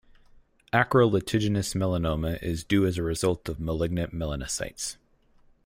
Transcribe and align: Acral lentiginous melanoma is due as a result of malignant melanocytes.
Acral 0.73 1.11
lentiginous 1.11 1.75
melanoma 1.75 2.41
is 2.41 2.63
due 2.63 2.87
as 2.87 2.97
a 2.97 3.03
result 3.03 3.47
of 3.47 3.59
malignant 3.59 4.11
melanocytes. 4.15 4.97